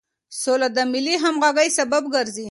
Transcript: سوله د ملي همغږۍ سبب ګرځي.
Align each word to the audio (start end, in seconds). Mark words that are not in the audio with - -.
سوله 0.41 0.67
د 0.77 0.79
ملي 0.91 1.15
همغږۍ 1.23 1.69
سبب 1.79 2.03
ګرځي. 2.13 2.39